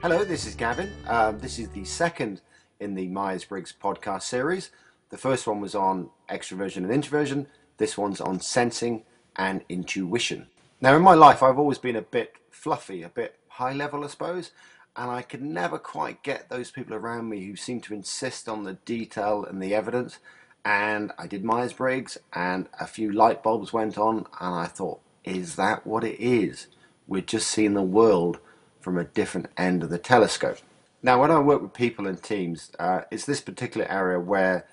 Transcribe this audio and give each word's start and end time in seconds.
Hello, 0.00 0.24
this 0.24 0.46
is 0.46 0.54
Gavin. 0.54 0.92
Um, 1.08 1.40
this 1.40 1.58
is 1.58 1.68
the 1.70 1.84
second 1.84 2.42
in 2.78 2.94
the 2.94 3.08
Myers 3.08 3.44
Briggs 3.44 3.74
podcast 3.82 4.22
series. 4.22 4.70
The 5.10 5.18
first 5.18 5.48
one 5.48 5.60
was 5.60 5.74
on 5.74 6.10
extroversion 6.30 6.84
and 6.84 6.92
introversion. 6.92 7.48
This 7.78 7.98
one's 7.98 8.20
on 8.20 8.38
sensing 8.38 9.02
and 9.34 9.64
intuition. 9.68 10.46
Now, 10.80 10.94
in 10.94 11.02
my 11.02 11.14
life, 11.14 11.42
I've 11.42 11.58
always 11.58 11.78
been 11.78 11.96
a 11.96 12.02
bit 12.02 12.34
fluffy, 12.50 13.02
a 13.02 13.08
bit 13.08 13.40
high 13.48 13.72
level, 13.72 14.04
I 14.04 14.08
suppose, 14.08 14.52
and 14.96 15.10
I 15.10 15.22
could 15.22 15.42
never 15.42 15.78
quite 15.78 16.22
get 16.22 16.48
those 16.48 16.70
people 16.70 16.94
around 16.94 17.28
me 17.28 17.44
who 17.44 17.56
seem 17.56 17.80
to 17.82 17.94
insist 17.94 18.48
on 18.48 18.64
the 18.64 18.74
detail 18.84 19.44
and 19.44 19.62
the 19.62 19.74
evidence. 19.74 20.18
And 20.64 21.12
I 21.18 21.26
did 21.26 21.44
Myers 21.44 21.74
Briggs, 21.74 22.18
and 22.32 22.68
a 22.80 22.86
few 22.86 23.12
light 23.12 23.42
bulbs 23.42 23.72
went 23.72 23.96
on, 23.98 24.26
and 24.40 24.54
I 24.54 24.66
thought, 24.66 25.00
is 25.22 25.56
that 25.56 25.86
what 25.86 26.02
it 26.02 26.20
is? 26.20 26.66
We're 27.06 27.22
just 27.22 27.48
seeing 27.48 27.74
the 27.74 27.82
world 27.82 28.38
from 28.80 28.98
a 28.98 29.04
different 29.04 29.48
end 29.56 29.82
of 29.82 29.90
the 29.90 29.98
telescope. 29.98 30.58
Now, 31.02 31.20
when 31.20 31.30
I 31.30 31.38
work 31.38 31.62
with 31.62 31.72
people 31.72 32.06
and 32.06 32.20
teams, 32.20 32.72
uh, 32.78 33.02
it's 33.10 33.26
this 33.26 33.40
particular 33.40 33.86
area 33.90 34.18
where 34.18 34.66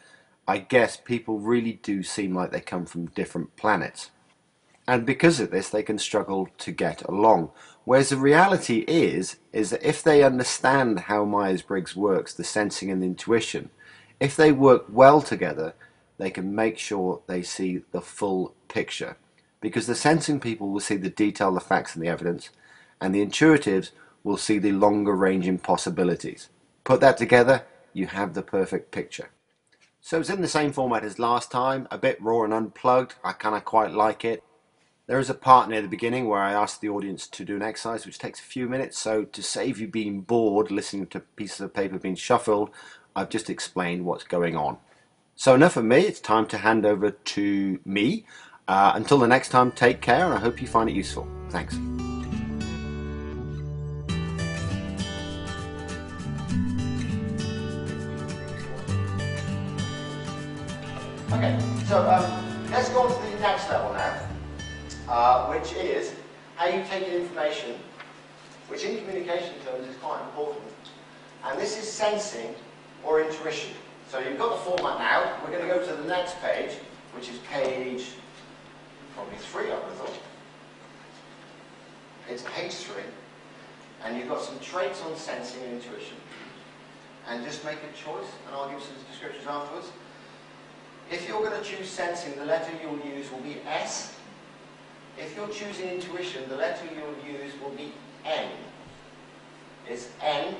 I 0.47 0.57
guess 0.57 0.97
people 0.97 1.39
really 1.39 1.73
do 1.83 2.01
seem 2.01 2.33
like 2.33 2.51
they 2.51 2.59
come 2.61 2.85
from 2.85 3.07
different 3.07 3.55
planets. 3.55 4.09
And 4.87 5.05
because 5.05 5.39
of 5.39 5.51
this, 5.51 5.69
they 5.69 5.83
can 5.83 5.97
struggle 5.97 6.49
to 6.57 6.71
get 6.71 7.01
along. 7.03 7.51
Whereas 7.85 8.09
the 8.09 8.17
reality 8.17 8.79
is, 8.87 9.37
is 9.51 9.69
that 9.69 9.87
if 9.87 10.03
they 10.03 10.23
understand 10.23 11.01
how 11.01 11.25
Myers-Briggs 11.25 11.95
works, 11.95 12.33
the 12.33 12.43
sensing 12.43 12.91
and 12.91 13.01
the 13.01 13.07
intuition, 13.07 13.69
if 14.19 14.35
they 14.35 14.51
work 14.51 14.85
well 14.89 15.21
together, 15.21 15.73
they 16.17 16.29
can 16.29 16.53
make 16.53 16.77
sure 16.77 17.21
they 17.27 17.41
see 17.41 17.83
the 17.91 18.01
full 18.01 18.53
picture. 18.67 19.17
Because 19.61 19.87
the 19.87 19.95
sensing 19.95 20.39
people 20.39 20.69
will 20.69 20.79
see 20.79 20.97
the 20.97 21.09
detail, 21.09 21.51
the 21.51 21.59
facts 21.61 21.95
and 21.95 22.03
the 22.03 22.09
evidence, 22.09 22.49
and 22.99 23.15
the 23.15 23.25
intuitives 23.25 23.91
will 24.23 24.37
see 24.37 24.59
the 24.59 24.71
longer 24.71 25.15
ranging 25.15 25.59
possibilities. 25.59 26.49
Put 26.83 26.99
that 27.01 27.17
together, 27.17 27.63
you 27.93 28.07
have 28.07 28.33
the 28.33 28.41
perfect 28.41 28.91
picture. 28.91 29.29
So 30.01 30.19
it's 30.19 30.29
in 30.29 30.41
the 30.41 30.47
same 30.49 30.73
format 30.73 31.05
as 31.05 31.19
last 31.19 31.51
time, 31.51 31.87
a 31.89 31.97
bit 31.97 32.21
raw 32.21 32.43
and 32.43 32.53
unplugged. 32.53 33.15
I 33.23 33.31
kind 33.31 33.55
of 33.55 33.63
quite 33.63 33.91
like 33.91 34.25
it. 34.25 34.43
There 35.13 35.19
is 35.19 35.29
a 35.29 35.35
part 35.35 35.69
near 35.69 35.79
the 35.79 35.87
beginning 35.87 36.27
where 36.27 36.41
I 36.41 36.53
ask 36.53 36.79
the 36.79 36.89
audience 36.89 37.27
to 37.27 37.45
do 37.45 37.55
an 37.55 37.61
exercise 37.61 38.03
which 38.03 38.17
takes 38.17 38.39
a 38.39 38.43
few 38.43 38.67
minutes. 38.67 38.97
So 38.97 39.25
to 39.25 39.43
save 39.43 39.79
you 39.79 39.87
being 39.87 40.21
bored 40.21 40.71
listening 40.71 41.05
to 41.05 41.19
pieces 41.19 41.61
of 41.61 41.71
paper 41.71 41.99
being 41.99 42.15
shuffled, 42.15 42.71
I've 43.15 43.29
just 43.29 43.47
explained 43.47 44.05
what's 44.05 44.23
going 44.23 44.55
on. 44.55 44.77
So 45.35 45.53
enough 45.53 45.77
of 45.77 45.85
me, 45.85 45.99
it's 45.99 46.19
time 46.19 46.47
to 46.47 46.57
hand 46.57 46.83
over 46.83 47.11
to 47.11 47.79
me. 47.85 48.25
Uh, 48.67 48.93
until 48.95 49.19
the 49.19 49.27
next 49.27 49.49
time, 49.49 49.71
take 49.71 50.01
care 50.01 50.25
and 50.25 50.33
I 50.33 50.39
hope 50.39 50.59
you 50.59 50.67
find 50.67 50.89
it 50.89 50.95
useful. 50.95 51.27
Thanks. 51.51 51.75
Okay, 61.31 61.59
so 61.85 62.01
um, 62.09 62.71
let's 62.71 62.89
go 62.89 63.03
on 63.03 63.09
to 63.13 63.31
the 63.31 63.39
next 63.41 63.69
level 63.69 63.93
now, 63.93 64.12
uh, 65.07 65.47
which 65.47 65.73
is 65.73 66.13
how 66.55 66.67
you 66.67 66.83
take 66.89 67.07
in 67.07 67.21
information, 67.21 67.75
which 68.67 68.83
in 68.83 68.97
communication 68.97 69.53
terms 69.65 69.87
is 69.87 69.95
quite 69.97 70.21
important. 70.21 70.63
And 71.45 71.59
this 71.59 71.77
is 71.77 71.89
sensing 71.91 72.55
or 73.03 73.21
intuition. 73.21 73.71
So 74.09 74.19
you've 74.19 74.37
got 74.37 74.51
the 74.51 74.71
format 74.71 74.99
now. 74.99 75.37
We're 75.43 75.51
going 75.57 75.67
to 75.67 75.73
go 75.73 75.85
to 75.85 76.01
the 76.01 76.07
next 76.07 76.39
page, 76.41 76.71
which 77.13 77.29
is 77.29 77.37
page 77.51 78.11
probably 79.15 79.37
three, 79.37 79.71
I 79.71 79.75
would 79.75 79.93
thought. 79.93 80.19
It's 82.29 82.43
page 82.43 82.73
three. 82.73 83.03
And 84.03 84.17
you've 84.17 84.27
got 84.27 84.41
some 84.41 84.59
traits 84.59 85.01
on 85.01 85.15
sensing 85.15 85.63
and 85.63 85.73
intuition. 85.73 86.17
And 87.27 87.43
just 87.45 87.63
make 87.63 87.77
a 87.77 87.97
choice, 87.97 88.27
and 88.47 88.55
I'll 88.55 88.69
give 88.69 88.81
some 88.81 88.95
descriptions 89.09 89.47
afterwards. 89.47 89.91
If 91.09 91.27
you're 91.27 91.39
going 91.39 91.61
to 91.61 91.67
choose 91.67 91.89
sensing, 91.89 92.35
the 92.35 92.45
letter 92.45 92.71
you'll 92.81 92.99
use 93.13 93.31
will 93.31 93.39
be 93.39 93.57
S. 93.65 94.15
If 95.17 95.35
you're 95.35 95.47
choosing 95.49 95.89
intuition, 95.89 96.49
the 96.49 96.55
letter 96.55 96.85
you'll 96.85 97.33
use 97.33 97.53
will 97.61 97.69
be 97.71 97.93
N. 98.25 98.49
It's 99.87 100.09
N. 100.21 100.55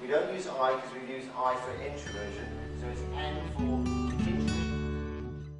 We 0.00 0.08
don't 0.08 0.32
use 0.32 0.46
I 0.48 0.74
because 0.76 0.90
we 0.94 1.14
use 1.14 1.24
I 1.36 1.54
for 1.56 1.72
introversion. 1.82 2.46
So 2.80 2.86
it's 2.88 3.02
N 3.14 3.36
for 3.54 3.62
intuition. 4.14 5.50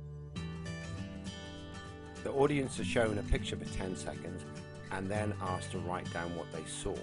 The 2.25 2.31
audience 2.33 2.81
are 2.81 2.85
shown 2.85 3.19
a 3.19 3.23
picture 3.25 3.57
for 3.57 3.67
10 3.77 3.95
seconds 3.95 4.43
and 4.91 5.11
then 5.11 5.35
asked 5.43 5.73
to 5.73 5.79
write 5.79 6.11
down 6.13 6.35
what 6.35 6.51
they 6.51 6.65
saw. 6.65 6.97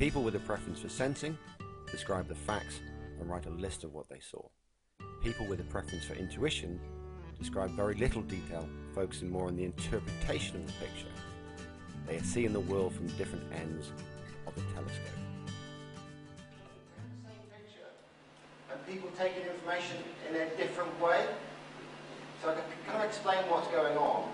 People 0.00 0.24
with 0.24 0.34
a 0.34 0.40
preference 0.40 0.80
for 0.80 0.88
sensing 0.88 1.38
describe 1.92 2.26
the 2.26 2.34
facts 2.34 2.80
and 3.20 3.30
write 3.30 3.46
a 3.46 3.50
list 3.50 3.84
of 3.84 3.94
what 3.94 4.08
they 4.08 4.18
saw. 4.20 4.42
People 5.22 5.46
with 5.46 5.60
a 5.60 5.64
preference 5.64 6.04
for 6.04 6.14
intuition 6.14 6.80
describe 7.42 7.70
very 7.70 7.96
little 7.96 8.22
detail, 8.22 8.68
focusing 8.94 9.28
more 9.28 9.48
on 9.48 9.56
the 9.56 9.64
interpretation 9.64 10.56
of 10.56 10.66
the 10.66 10.72
picture. 10.74 11.08
They 12.06 12.16
are 12.16 12.22
seeing 12.22 12.52
the 12.52 12.60
world 12.60 12.94
from 12.94 13.08
different 13.18 13.44
ends 13.52 13.90
of 14.46 14.54
the 14.54 14.60
telescope. 14.72 15.18
Same 17.26 17.42
picture, 17.50 17.90
and 18.70 18.86
people 18.86 19.10
taking 19.18 19.42
information 19.42 19.96
in 20.30 20.36
a 20.36 20.46
different 20.56 21.00
way. 21.02 21.26
So 22.40 22.50
I 22.50 22.54
can 22.54 22.62
kind 22.86 22.98
of 23.02 23.08
explain 23.08 23.38
what's 23.50 23.66
going 23.68 23.96
on, 23.96 24.28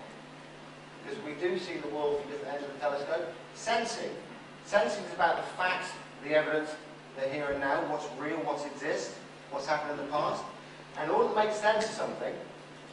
because 1.03 1.19
we 1.25 1.33
do 1.41 1.59
see 1.59 1.79
the 1.79 1.89
world 1.89 2.21
from 2.21 2.31
different 2.31 2.55
ends 2.55 2.69
of 2.69 2.75
the 2.75 2.79
telescope. 2.79 3.33
Sensing. 3.55 4.11
Sensing 4.67 5.05
is 5.05 5.15
about 5.15 5.37
the 5.37 5.49
facts, 5.57 5.89
the 6.25 6.35
evidence, 6.35 6.71
the 7.17 7.27
here 7.29 7.49
and 7.53 7.61
now, 7.61 7.81
what's 7.91 8.07
real, 8.21 8.37
what's 8.45 8.67
exist, 8.67 9.15
what's 9.51 9.67
happened 9.67 9.99
in 9.99 10.05
the 10.05 10.13
past. 10.13 10.43
And 10.99 11.09
in 11.09 11.17
order 11.17 11.31
to 11.31 11.35
make 11.35 11.53
sense 11.53 11.87
of 11.87 11.93
something, 11.93 12.35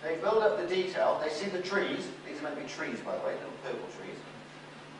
they 0.05 0.15
build 0.17 0.43
up 0.43 0.57
the 0.57 0.67
detail. 0.67 1.19
They 1.23 1.31
see 1.31 1.49
the 1.49 1.61
trees. 1.61 2.07
These 2.29 2.39
are 2.39 2.43
meant 2.43 2.55
to 2.57 2.61
be 2.61 2.69
trees, 2.69 2.99
by 2.99 3.17
the 3.17 3.25
way, 3.25 3.33
little 3.33 3.57
purple 3.63 3.89
trees. 3.97 4.17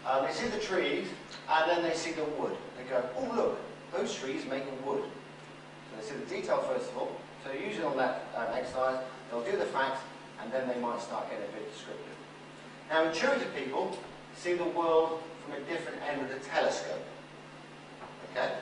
Um, 0.05 0.25
they 0.25 0.33
see 0.33 0.47
the 0.47 0.59
trees, 0.59 1.07
and 1.49 1.69
then 1.69 1.83
they 1.83 1.95
see 1.95 2.11
the 2.11 2.25
wood. 2.25 2.57
They 2.77 2.89
go, 2.89 3.03
oh, 3.17 3.35
look, 3.35 3.59
those 3.93 4.13
trees 4.15 4.45
make 4.49 4.63
wood. 4.85 5.03
So 5.03 6.01
they 6.01 6.05
see 6.05 6.15
the 6.15 6.41
detail 6.41 6.57
first 6.63 6.89
of 6.89 6.97
all. 6.97 7.11
So 7.43 7.51
usually 7.51 7.85
on 7.85 7.97
that 7.97 8.25
um, 8.35 8.47
exercise, 8.53 8.97
they'll 9.29 9.43
do 9.43 9.57
the 9.57 9.65
facts, 9.65 10.01
and 10.41 10.51
then 10.51 10.67
they 10.67 10.79
might 10.79 10.99
start 11.01 11.29
getting 11.29 11.45
a 11.45 11.51
bit 11.51 11.71
descriptive. 11.71 12.17
Now, 12.89 13.05
intuitive 13.05 13.53
people 13.55 13.97
see 14.35 14.53
the 14.53 14.65
world 14.65 15.21
from 15.43 15.53
a 15.53 15.59
different 15.69 16.01
end 16.01 16.21
of 16.21 16.29
the 16.29 16.39
telescope. 16.49 17.05
Okay? 18.31 18.53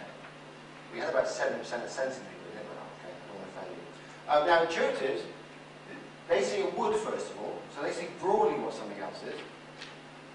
We 0.93 0.99
had 0.99 1.09
about 1.09 1.25
70% 1.25 1.59
of 1.59 1.89
sensing 1.89 2.23
people, 2.27 2.51
didn't 2.51 2.67
we? 2.67 2.75
Okay, 2.99 3.15
to 3.15 3.31
offend 3.47 3.71
you. 3.71 4.31
Um, 4.31 4.47
now, 4.47 4.65
intuitives, 4.65 5.21
they 6.33 6.43
see 6.43 6.61
a 6.61 6.69
wood 6.69 6.95
first 6.95 7.31
of 7.31 7.39
all, 7.39 7.59
so 7.75 7.83
they 7.83 7.91
see 7.91 8.07
broadly 8.19 8.57
what 8.59 8.73
something 8.73 8.99
else 8.99 9.21
is, 9.23 9.39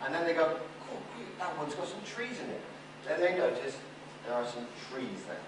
and 0.04 0.14
then 0.14 0.25
they 0.25 0.34
go, 0.34 0.56
oh, 0.91 0.98
that 1.38 1.59
one's 1.59 1.75
got 1.75 1.88
some 1.88 2.00
trees 2.06 2.38
in 2.38 2.50
it. 2.50 2.60
Then 3.06 3.20
they 3.20 3.36
notice 3.36 3.76
there 4.26 4.34
are 4.34 4.47
some 4.47 4.66
trees 4.91 5.25
there. 5.26 5.41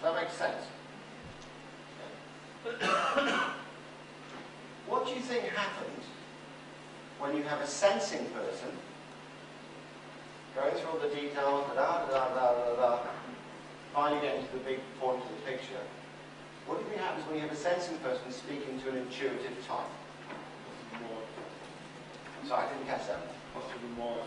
Does 0.00 0.14
that 0.14 0.22
make 0.22 0.30
sense? 0.32 0.64
What 4.88 5.06
do 5.06 5.12
you 5.14 5.20
think 5.20 5.44
happens 5.44 6.04
when 7.18 7.36
you 7.36 7.44
have 7.44 7.60
a 7.60 7.66
sensing 7.66 8.26
person 8.26 8.68
going 10.54 10.74
through 10.74 10.90
all 10.90 10.98
the 10.98 11.08
details, 11.08 11.66
da 11.68 11.74
da 11.74 12.06
da 12.10 12.34
da 12.34 12.52
da 12.52 12.76
da, 12.76 12.98
finally 13.94 14.20
getting 14.20 14.44
to 14.44 14.52
the 14.52 14.58
big 14.58 14.80
point 15.00 15.22
of 15.22 15.28
the 15.30 15.50
picture? 15.50 15.80
What 16.66 16.78
do 16.78 16.84
you 16.84 16.90
think 16.90 17.00
happens 17.00 17.26
when 17.26 17.36
you 17.36 17.42
have 17.42 17.52
a 17.52 17.56
sensing 17.56 17.96
person 17.98 18.30
speaking 18.30 18.80
to 18.82 18.90
an 18.90 18.98
intuitive 18.98 19.56
type? 19.66 19.88
Sorry, 22.52 22.66
I 22.66 22.72
didn't 22.74 22.86
catch 22.86 23.06
that. 23.06 23.20
Possibly 23.54 23.88
more. 23.96 24.18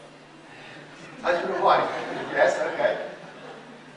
Husband 1.22 1.54
and 1.54 1.64
wife. 1.64 1.88
yes, 2.34 2.60
okay. 2.74 3.06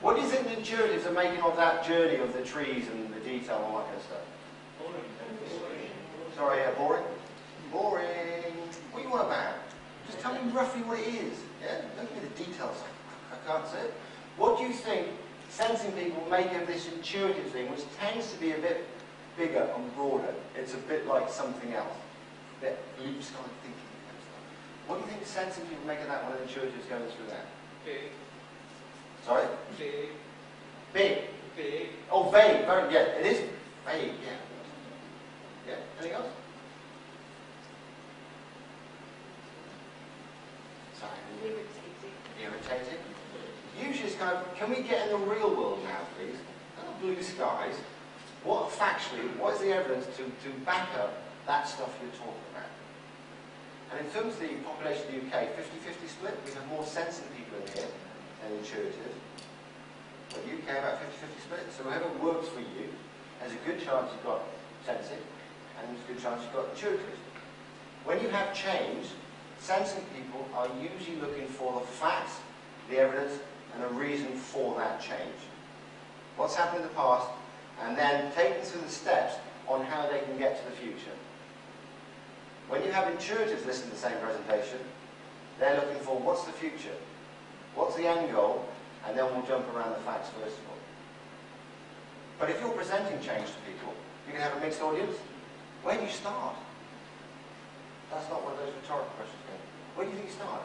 What 0.02 0.16
do 0.16 0.20
you 0.20 0.28
think 0.28 0.44
the 0.44 0.56
intuitives 0.60 1.06
are 1.06 1.14
making 1.14 1.40
of 1.40 1.56
that 1.56 1.82
journey 1.82 2.16
of 2.16 2.34
the 2.34 2.42
trees 2.42 2.88
and 2.88 3.08
the 3.14 3.20
detail 3.20 3.56
and 3.56 3.64
all 3.64 3.78
that 3.78 3.86
kind 3.86 3.96
of 3.96 4.02
stuff? 4.02 4.20
Sorry, 6.36 6.58
yeah, 6.58 6.72
boring? 6.72 7.04
Boring. 7.72 8.52
What 8.92 9.00
do 9.00 9.08
you 9.08 9.10
want 9.10 9.28
about? 9.28 9.54
Just 10.04 10.20
tell 10.20 10.34
me 10.34 10.40
roughly 10.50 10.82
what 10.82 10.98
it 10.98 11.08
is. 11.08 11.38
Yeah? 11.62 11.80
Don't 11.96 12.12
give 12.12 12.22
me 12.22 12.28
the 12.28 12.44
details. 12.44 12.84
I 13.32 13.50
can't 13.50 13.66
say 13.66 13.80
it. 13.80 13.94
What 14.36 14.58
do 14.58 14.64
you 14.64 14.74
think 14.74 15.06
sensing 15.48 15.92
people 15.92 16.22
make 16.30 16.52
of 16.52 16.66
this 16.66 16.86
intuitive 16.92 17.46
thing, 17.46 17.70
which 17.70 17.84
tends 17.96 18.30
to 18.34 18.38
be 18.38 18.52
a 18.52 18.58
bit 18.58 18.86
bigger 19.38 19.70
and 19.74 19.96
broader? 19.96 20.34
It's 20.54 20.74
a 20.74 20.84
bit 20.84 21.06
like 21.06 21.30
something 21.30 21.72
else. 21.72 21.96
A 22.58 22.66
bit 22.66 22.98
blue 22.98 23.22
sky 23.22 23.40
thinking. 23.62 23.72
kind 23.72 23.72
of 23.72 23.78
stuff. 23.78 23.87
What 24.88 24.96
do 24.96 25.04
you 25.04 25.10
think 25.12 25.26
sensing 25.26 25.66
people 25.66 25.86
make 25.86 26.00
of 26.00 26.08
that 26.08 26.24
one 26.24 26.32
when 26.32 26.40
an 26.42 26.48
intuitive's 26.48 26.88
going 26.88 27.04
through 27.12 27.28
that? 27.28 27.44
Big. 27.84 28.08
Sorry? 29.26 29.44
Big, 29.76 30.08
Big. 30.94 31.18
big, 31.54 31.88
Oh, 32.10 32.30
vague. 32.30 32.64
Very, 32.64 32.90
yeah, 32.92 33.20
it 33.20 33.26
is 33.26 33.38
vague, 33.84 34.16
yeah. 34.24 34.40
Yeah, 35.68 35.74
anything 35.98 36.16
else? 36.16 36.32
Sorry. 40.98 41.20
Irritating. 41.44 42.16
Irritating. 42.40 42.98
Usually 43.78 44.08
it's 44.08 44.16
kind 44.16 44.38
of, 44.38 44.54
can 44.54 44.70
we 44.70 44.76
get 44.80 45.10
in 45.10 45.20
the 45.20 45.26
real 45.26 45.54
world 45.54 45.80
now, 45.84 46.00
please? 46.16 46.38
Not 46.82 46.98
blue 47.02 47.22
skies. 47.22 47.74
What 48.42 48.70
factually, 48.70 49.36
what 49.36 49.52
is 49.56 49.60
the 49.60 49.72
evidence 49.72 50.06
to, 50.16 50.24
to 50.24 50.58
back 50.64 50.88
up 50.98 51.12
that 51.46 51.68
stuff 51.68 51.90
you're 52.00 52.10
talking 52.12 52.40
about? 52.56 52.77
And 53.90 54.04
in 54.04 54.12
terms 54.12 54.34
of 54.34 54.40
the 54.40 54.52
population 54.68 55.02
of 55.08 55.12
the 55.12 55.20
UK, 55.26 55.56
50-50 55.56 56.08
split, 56.08 56.34
we 56.44 56.52
have 56.52 56.66
more 56.68 56.84
sensing 56.84 57.24
people 57.36 57.56
in 57.56 57.66
here 57.72 57.90
than 58.42 58.58
intuitive. 58.58 59.14
But 60.30 60.44
UK 60.44 60.78
about 60.78 61.00
50-50 61.00 61.40
split, 61.40 61.64
so 61.72 61.84
whoever 61.84 62.08
works 62.22 62.48
for 62.48 62.60
you, 62.60 62.92
there's 63.40 63.52
a 63.52 63.62
good 63.64 63.80
chance 63.80 64.10
you've 64.12 64.24
got 64.24 64.42
sensing, 64.84 65.24
and 65.78 65.88
there's 65.88 66.04
a 66.04 66.12
good 66.12 66.22
chance 66.22 66.42
you've 66.44 66.52
got 66.52 66.68
intuitive. 66.70 67.18
When 68.04 68.20
you 68.20 68.28
have 68.28 68.54
change, 68.54 69.06
sensing 69.58 70.04
people 70.14 70.46
are 70.54 70.68
usually 70.80 71.16
looking 71.16 71.46
for 71.46 71.80
the 71.80 71.86
facts, 71.86 72.40
the 72.90 72.98
evidence, 72.98 73.40
and 73.74 73.84
a 73.84 73.88
reason 73.88 74.36
for 74.36 74.76
that 74.78 75.00
change. 75.00 75.40
What's 76.36 76.54
happened 76.54 76.82
in 76.82 76.88
the 76.88 76.94
past, 76.94 77.28
and 77.82 77.96
then 77.96 78.32
taking 78.32 78.62
through 78.62 78.82
the 78.82 78.88
steps 78.88 79.36
on 79.66 79.84
how 79.84 80.08
they 80.10 80.20
can 80.20 80.36
get 80.38 80.58
to 80.58 80.70
the 80.70 80.76
future. 80.76 81.16
When 82.68 82.84
you 82.84 82.92
have 82.92 83.08
intuitives 83.08 83.64
listen 83.64 83.88
to 83.88 83.90
the 83.90 83.96
same 83.96 84.18
presentation, 84.18 84.78
they're 85.58 85.76
looking 85.76 86.00
for 86.04 86.18
what's 86.18 86.44
the 86.44 86.52
future, 86.52 86.94
what's 87.74 87.96
the 87.96 88.06
end 88.06 88.30
goal, 88.32 88.68
and 89.06 89.16
then 89.16 89.24
we'll 89.24 89.46
jump 89.46 89.64
around 89.74 89.92
the 89.92 90.04
facts 90.04 90.28
first 90.40 90.58
of 90.58 90.68
all. 90.68 90.76
But 92.38 92.50
if 92.50 92.60
you're 92.60 92.70
presenting 92.70 93.18
change 93.20 93.48
to 93.48 93.60
people, 93.64 93.94
you 94.26 94.32
can 94.32 94.42
have 94.42 94.56
a 94.56 94.60
mixed 94.60 94.82
audience. 94.82 95.16
Where 95.82 95.96
do 95.96 96.04
you 96.04 96.10
start? 96.10 96.56
That's 98.10 98.28
not 98.28 98.44
one 98.44 98.52
of 98.52 98.58
those 98.58 98.74
rhetorical 98.82 99.10
questions. 99.16 99.40
Again. 99.48 99.60
Where 99.96 100.06
do 100.06 100.12
you 100.12 100.18
think 100.18 100.28
you 100.28 100.36
start? 100.36 100.62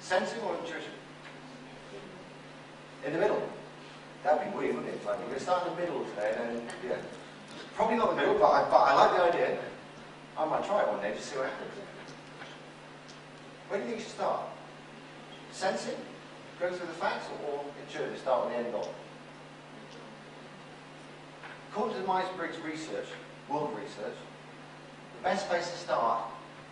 Sensing 0.00 0.40
or 0.42 0.54
intuition? 0.54 0.94
In 3.06 3.12
the 3.12 3.18
middle. 3.18 3.42
That'd 4.22 4.52
be 4.52 4.56
weird, 4.56 4.76
wouldn't 4.76 4.94
it? 4.94 5.04
Like, 5.04 5.18
we're 5.18 5.26
going 5.26 5.38
to 5.38 5.42
start 5.42 5.66
in 5.66 5.74
the 5.74 5.80
middle 5.80 6.04
today, 6.04 6.34
and 6.38 6.56
then, 6.56 6.62
yeah. 6.86 6.96
Probably 7.74 7.96
not 7.96 8.10
the 8.10 8.16
middle, 8.16 8.34
but 8.38 8.48
I, 8.48 8.62
but 8.70 8.76
I 8.76 8.94
like 8.94 9.16
the 9.16 9.22
idea. 9.34 9.58
I 10.40 10.46
might 10.46 10.64
try 10.64 10.80
it 10.80 10.88
one 10.88 11.02
day, 11.02 11.12
just 11.14 11.28
see 11.28 11.36
what 11.36 11.50
happens. 11.50 11.70
Where 13.68 13.78
do 13.78 13.84
you 13.84 13.90
think 13.90 14.00
you 14.00 14.04
should 14.04 14.14
start? 14.14 14.40
Sensing? 15.52 15.96
Go 16.58 16.72
through 16.72 16.86
the 16.86 16.94
facts, 16.94 17.26
or 17.46 17.62
intuitive, 17.86 18.18
start 18.18 18.46
with 18.46 18.54
the 18.54 18.64
end 18.64 18.72
goal? 18.72 18.88
According 21.70 21.96
to 21.96 22.00
the 22.00 22.06
Myers-Briggs 22.06 22.56
research, 22.60 23.04
world 23.50 23.76
research, 23.76 24.16
the 25.18 25.22
best 25.22 25.46
place 25.46 25.70
to 25.70 25.76
start 25.76 26.22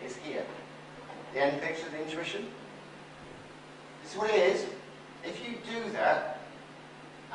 is 0.03 0.15
here. 0.15 0.45
The 1.35 1.41
end 1.43 1.61
picture, 1.61 1.85
the 1.91 2.01
intuition. 2.01 2.47
This 4.01 4.13
is 4.13 4.17
what 4.17 4.31
it 4.31 4.39
is. 4.39 4.65
If 5.23 5.47
you 5.47 5.57
do 5.71 5.91
that, 5.91 6.39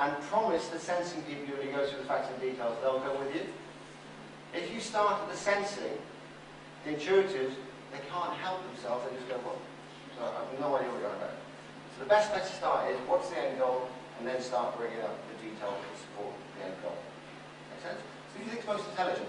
and 0.01 0.21
promise 0.23 0.67
the 0.67 0.81
sensing 0.81 1.23
people 1.23 1.47
you 1.47 1.55
really 1.55 1.71
go 1.71 1.87
through 1.87 2.01
the 2.01 2.07
facts 2.07 2.29
and 2.33 2.41
details, 2.41 2.77
they'll 2.83 2.99
go 2.99 3.17
with 3.21 3.33
you. 3.33 3.43
If 4.53 4.75
you 4.75 4.81
start 4.81 5.23
at 5.23 5.31
the 5.31 5.37
sensing, 5.37 5.97
the 6.85 6.93
intuitives, 6.93 7.57
they 7.93 8.01
can't 8.13 8.35
help 8.45 8.61
themselves, 8.71 9.05
they 9.09 9.17
just 9.17 9.29
go, 9.29 9.37
well, 9.45 9.59
so 10.17 10.25
I 10.25 10.27
have 10.45 10.61
no 10.61 10.77
idea 10.77 10.89
what 10.93 11.01
you're 11.01 11.11
on 11.11 11.17
about. 11.17 11.37
So 11.97 12.05
the 12.05 12.11
best 12.11 12.33
place 12.33 12.49
to 12.49 12.55
start 12.57 12.91
is, 12.91 12.97
what's 13.09 13.31
the 13.31 13.39
end 13.39 13.59
goal, 13.59 13.89
and 14.19 14.29
then 14.29 14.41
start 14.41 14.77
bringing 14.77 15.01
up 15.01 15.17
the 15.33 15.37
details 15.43 15.75
to 15.75 16.01
support 16.01 16.35
the 16.59 16.65
end 16.67 16.75
goal. 16.83 16.97
Make 17.73 17.83
sense? 17.83 18.01
So 18.01 18.05
who 18.39 18.41
do 18.45 18.45
you 18.45 18.51
think's 18.53 18.67
most 18.67 18.89
intelligent? 18.91 19.29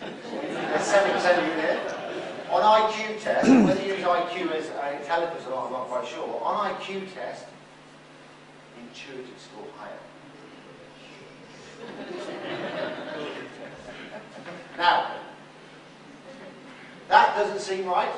There's 0.00 0.86
70% 0.86 1.38
of 1.38 1.44
you 1.44 1.52
here. 1.60 1.80
On 2.50 2.62
IQ 2.62 3.20
test, 3.20 3.48
whether 3.48 3.82
you 3.82 3.94
use 3.94 4.04
IQ 4.04 4.52
as 4.52 4.70
uh, 4.70 4.96
intelligence 4.98 5.44
or 5.46 5.50
not, 5.50 5.66
I'm 5.66 5.72
not 5.72 5.88
quite 5.88 6.06
sure. 6.06 6.40
On 6.42 6.70
IQ 6.74 7.12
test, 7.14 7.46
intuitive 8.78 9.38
score 9.38 9.66
higher. 9.76 9.98
now, 14.76 15.19
that 17.10 17.34
doesn't 17.34 17.60
seem 17.60 17.86
right, 17.86 18.14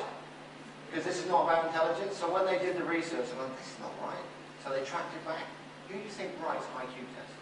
because 0.89 1.03
this 1.03 1.17
is 1.17 1.27
not 1.27 1.49
about 1.49 1.65
intelligence. 1.65 2.15
So 2.15 2.31
when 2.31 2.45
they 2.45 2.59
did 2.63 2.77
the 2.77 2.85
research, 2.85 3.25
they 3.25 3.37
went, 3.37 3.57
this 3.57 3.73
is 3.73 3.79
not 3.81 3.91
right. 4.05 4.23
So 4.63 4.69
they 4.69 4.85
tracked 4.85 5.13
it 5.17 5.25
back. 5.25 5.49
Who 5.89 5.97
do 5.97 6.03
you 6.05 6.13
think 6.13 6.31
writes 6.45 6.65
IQ 6.77 7.01
test? 7.17 7.33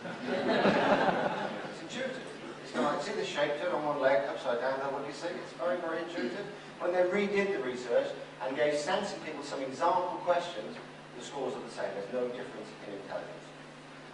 it's 1.74 1.82
intuitive. 1.82 2.30
It's 2.62 2.72
got, 2.72 3.02
see 3.02 3.12
the 3.12 3.24
shape, 3.26 3.58
turn 3.60 3.74
on 3.74 3.84
one 3.84 4.00
leg, 4.00 4.22
upside 4.30 4.60
down, 4.60 4.78
then 4.78 4.92
what 4.94 5.02
do 5.02 5.08
you 5.10 5.18
see? 5.18 5.34
It's 5.34 5.52
very, 5.58 5.76
very 5.82 5.98
intuitive. 6.06 6.46
When 6.78 6.92
they 6.94 7.02
redid 7.02 7.58
the 7.58 7.62
research 7.66 8.06
and 8.46 8.56
gave 8.56 8.78
sensing 8.78 9.18
people 9.26 9.42
some 9.42 9.60
example 9.60 10.22
questions, 10.22 10.78
the 11.18 11.24
scores 11.24 11.52
are 11.52 11.60
the 11.66 11.74
same. 11.74 11.90
There's 11.98 12.14
no 12.14 12.30
difference 12.30 12.70
in 12.86 12.94
intelligence. 12.94 13.44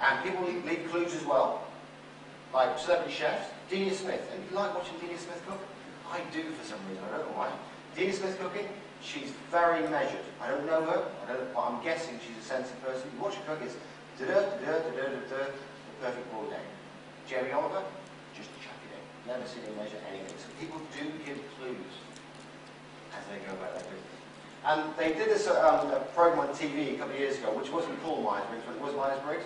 And 0.01 0.25
people 0.25 0.49
leave, 0.49 0.89
clues 0.91 1.15
as 1.15 1.25
well, 1.25 1.63
like 2.53 2.79
celebrity 2.79 3.13
chefs. 3.13 3.53
Delia 3.69 3.95
Smith. 3.95 4.25
And 4.33 4.43
you 4.49 4.57
like 4.57 4.75
watching 4.75 4.99
Delia 4.99 5.19
Smith 5.19 5.43
cook? 5.47 5.61
I 6.11 6.21
do 6.33 6.43
for 6.51 6.65
some 6.65 6.79
reason. 6.89 7.03
I 7.05 7.19
don't 7.19 7.27
know 7.31 7.39
why. 7.39 7.51
Delia 7.95 8.13
Smith 8.13 8.39
cooking, 8.39 8.69
she's 9.01 9.33
very 9.51 9.89
measured. 9.89 10.27
I 10.41 10.51
don't 10.51 10.67
know 10.67 10.83
her, 10.85 11.09
I 11.25 11.33
don't, 11.33 11.55
but 11.55 11.61
I'm 11.61 11.83
guessing 11.83 12.21
she's 12.21 12.37
a 12.37 12.47
sensitive 12.47 12.83
person. 12.85 13.09
You 13.15 13.23
watch 13.23 13.35
her 13.37 13.45
cook, 13.47 13.65
it's 13.65 13.77
da-da, 14.19 14.35
da-da, 14.35 14.85
da-da, 14.85 15.17
da-da, 15.17 15.49
the 15.49 15.95
perfect 16.01 16.33
boiled 16.33 16.53
egg. 16.53 16.67
Jamie 17.27 17.53
Oliver, 17.53 17.83
just 18.37 18.51
chuck 18.61 18.77
it 18.85 18.93
in. 18.93 19.03
Never 19.33 19.49
seen 19.49 19.65
him 19.65 19.77
measure 19.77 19.99
anything. 20.13 20.37
So 20.39 20.47
people 20.61 20.81
do 20.93 21.05
give 21.25 21.41
clues 21.57 21.95
as 23.17 23.25
they 23.33 23.41
go 23.49 23.57
about 23.57 23.75
their 23.75 23.89
business. 23.89 24.17
And 24.67 24.83
they 24.99 25.15
did 25.15 25.31
this 25.31 25.47
um, 25.49 25.91
a 25.91 26.01
program 26.15 26.41
on 26.41 26.49
TV 26.55 26.95
a 26.95 26.99
couple 26.99 27.15
of 27.15 27.21
years 27.21 27.39
ago, 27.39 27.57
which 27.57 27.71
wasn't 27.71 28.03
called 28.03 28.25
Myers-Briggs, 28.25 28.65
but 28.67 28.77
it 28.77 28.83
was 28.83 28.95
Myers-Briggs. 28.95 29.45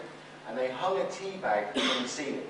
And 0.49 0.57
they 0.57 0.71
hung 0.71 0.99
a 0.99 1.07
tea 1.11 1.37
bag 1.37 1.77
in 1.77 2.03
the 2.03 2.09
ceiling. 2.09 2.43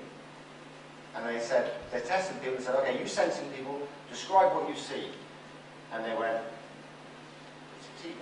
And 1.17 1.27
they 1.27 1.41
said, 1.41 1.73
they 1.93 2.01
tested 2.01 2.41
people 2.41 2.57
and 2.57 2.65
said, 2.65 2.75
okay, 2.77 2.99
you 2.99 3.07
sensing 3.07 3.49
people, 3.51 3.87
describe 4.11 4.55
what 4.55 4.69
you 4.69 4.77
see. 4.77 5.09
And 5.93 6.05
they 6.05 6.17
went, 6.17 6.39
it's 7.79 7.89
a 7.89 8.03
tea. 8.03 8.15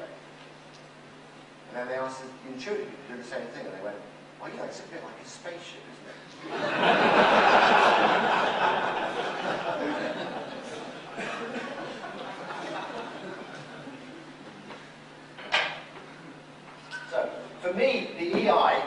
And 1.68 1.76
then 1.76 1.88
they 1.88 1.94
asked 1.94 2.22
the 2.22 2.28
intuitive 2.52 2.86
people 2.86 3.04
to 3.08 3.16
do 3.16 3.22
the 3.22 3.28
same 3.28 3.46
thing. 3.48 3.66
And 3.66 3.74
they 3.74 3.82
went, 3.84 3.96
well, 4.40 4.50
yeah, 4.54 4.64
it's 4.64 4.80
a 4.80 4.84
bit 4.84 5.04
like 5.04 5.20
a 5.22 5.28
spaceship, 5.28 5.82
isn't 5.92 6.08
it? 6.08 6.14
so, 17.10 17.28
for 17.60 17.74
me, 17.74 18.12
the 18.18 18.48
EI, 18.48 18.82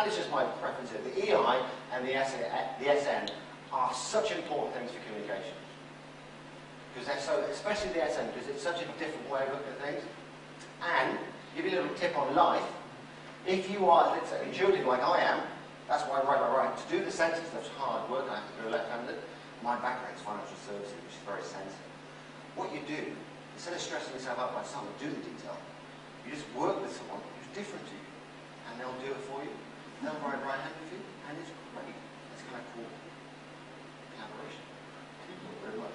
and 0.00 0.08
it's 0.08 0.16
just 0.16 0.30
my 0.30 0.44
preference 0.64 0.88
the 0.96 1.12
EI 1.28 1.60
and 1.92 2.08
the 2.08 2.16
SN, 2.16 3.28
are 3.70 3.92
such 3.92 4.32
important 4.32 4.74
things 4.74 4.90
for 4.90 5.00
communication. 5.04 5.52
Because 6.90 7.06
they're 7.06 7.20
so, 7.20 7.44
especially 7.52 7.92
the 7.92 8.08
SN, 8.08 8.32
because 8.32 8.48
it's 8.48 8.62
such 8.62 8.80
a 8.80 8.88
different 8.96 9.28
way 9.28 9.44
of 9.44 9.52
looking 9.52 9.68
at 9.76 9.80
things. 9.84 10.02
And, 10.80 11.18
give 11.54 11.66
you 11.66 11.78
a 11.78 11.82
little 11.82 11.96
tip 11.96 12.16
on 12.16 12.34
life, 12.34 12.64
if 13.46 13.70
you 13.70 13.90
are, 13.90 14.16
let's 14.16 14.30
say, 14.30 14.40
intuitive 14.48 14.86
like 14.86 15.04
I 15.04 15.20
am, 15.20 15.40
that's 15.86 16.02
why 16.08 16.20
I 16.20 16.24
write 16.24 16.40
my 16.40 16.48
writing. 16.48 16.80
To 16.80 16.88
do 16.88 17.04
the 17.04 17.12
sensing 17.12 17.44
stuff's 17.52 17.68
hard 17.76 18.08
work, 18.10 18.24
I 18.30 18.40
have 18.40 18.48
to 18.56 18.62
go 18.64 18.70
left-handed. 18.70 19.20
My 19.62 19.76
background 19.76 20.16
is 20.16 20.22
financial 20.24 20.56
services, 20.64 20.96
which 21.04 21.12
is 21.12 21.24
very 21.28 21.44
sensitive. 21.44 21.92
What 22.56 22.72
you 22.72 22.80
do, 22.88 23.12
instead 23.52 23.76
of 23.76 23.80
stressing 23.84 24.16
yourself 24.16 24.40
out 24.40 24.56
by 24.56 24.64
someone 24.64 24.96
do 24.96 25.12
the 25.12 25.20
detail, 25.20 25.60
you 26.24 26.32
just 26.32 26.48
work 26.56 26.80
with 26.80 26.96
someone 26.96 27.20
who's 27.20 27.52
different 27.52 27.84
to 27.84 27.92
you, 27.92 28.08
and 28.64 28.80
they'll 28.80 29.00
do 29.04 29.12
it 29.12 29.20
for 29.28 29.44
you. 29.44 29.52
They'll 30.00 30.16
write 30.24 30.40
right-handed 30.40 30.76
for 30.80 30.88
you, 30.96 31.00
and 31.28 31.36
it's 31.36 31.52
great. 31.76 31.92
It's 32.32 32.44
kind 32.48 32.56
of 32.56 32.66
cool 32.72 32.88
collaboration. 34.16 34.64
Very 35.60 35.76
much. 35.76 35.92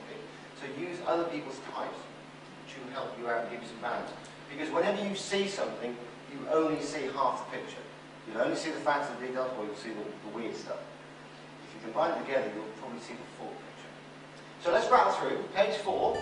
So 0.61 0.69
use 0.77 1.01
other 1.09 1.25
people's 1.25 1.57
types 1.73 1.97
to 1.97 2.77
help 2.93 3.17
you 3.17 3.27
out 3.27 3.43
and 3.43 3.51
give 3.51 3.61
you 3.61 3.67
some 3.67 3.81
balance. 3.81 4.11
Because 4.49 4.69
whenever 4.69 5.01
you 5.01 5.15
see 5.15 5.47
something, 5.47 5.97
you 6.31 6.37
only 6.53 6.81
see 6.81 7.09
half 7.17 7.49
the 7.49 7.57
picture. 7.57 7.81
You'll 8.29 8.41
only 8.41 8.55
see 8.55 8.71
the 8.71 8.81
facts 8.85 9.09
and 9.09 9.17
the 9.17 9.27
details, 9.27 9.49
or 9.57 9.65
you'll 9.65 9.75
see 9.75 9.89
the, 9.89 10.05
the 10.05 10.31
weird 10.37 10.55
stuff. 10.55 10.81
If 11.65 11.73
you 11.73 11.79
combine 11.89 12.13
it 12.13 12.25
together, 12.25 12.51
you'll 12.53 12.73
probably 12.77 13.01
see 13.01 13.13
the 13.13 13.27
full 13.41 13.49
picture. 13.49 13.91
So 14.61 14.71
let's 14.71 14.89
rattle 14.89 15.13
through. 15.13 15.41
Page 15.55 15.77
four. 15.81 16.17